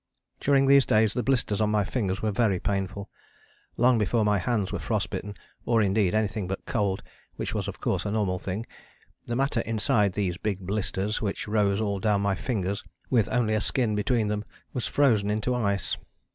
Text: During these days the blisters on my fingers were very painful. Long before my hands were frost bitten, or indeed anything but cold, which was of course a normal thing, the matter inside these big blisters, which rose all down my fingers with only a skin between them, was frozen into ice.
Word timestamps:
During 0.39 0.65
these 0.65 0.87
days 0.87 1.13
the 1.13 1.21
blisters 1.21 1.61
on 1.61 1.69
my 1.69 1.83
fingers 1.83 2.23
were 2.23 2.31
very 2.31 2.59
painful. 2.59 3.07
Long 3.77 3.99
before 3.99 4.25
my 4.25 4.39
hands 4.39 4.71
were 4.71 4.79
frost 4.79 5.11
bitten, 5.11 5.35
or 5.63 5.79
indeed 5.79 6.15
anything 6.15 6.47
but 6.47 6.65
cold, 6.65 7.03
which 7.35 7.53
was 7.53 7.67
of 7.67 7.79
course 7.79 8.03
a 8.03 8.09
normal 8.09 8.39
thing, 8.39 8.65
the 9.27 9.35
matter 9.35 9.59
inside 9.59 10.13
these 10.13 10.37
big 10.37 10.61
blisters, 10.61 11.21
which 11.21 11.47
rose 11.47 11.79
all 11.79 11.99
down 11.99 12.21
my 12.21 12.33
fingers 12.33 12.83
with 13.11 13.29
only 13.29 13.53
a 13.53 13.61
skin 13.61 13.93
between 13.93 14.27
them, 14.27 14.43
was 14.73 14.87
frozen 14.87 15.29
into 15.29 15.53
ice. 15.53 15.97